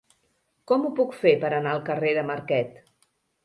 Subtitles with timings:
[0.71, 2.85] Com ho puc fer per anar al carrer de Marquet?